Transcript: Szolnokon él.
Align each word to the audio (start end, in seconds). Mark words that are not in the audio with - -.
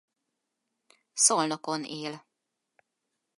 Szolnokon 1.13 1.83
él. 1.85 2.21